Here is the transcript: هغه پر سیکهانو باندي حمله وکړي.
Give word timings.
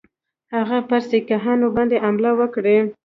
هغه 0.55 0.77
پر 0.89 1.01
سیکهانو 1.09 1.67
باندي 1.75 1.97
حمله 2.03 2.31
وکړي. 2.39 2.77